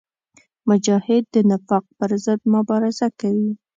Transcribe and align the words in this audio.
مجاهد 0.69 1.23
د 1.33 1.35
نفاق 1.49 1.85
پر 1.97 2.11
ضد 2.25 2.41
مبارزه 2.53 3.07
کوي. 3.19 3.51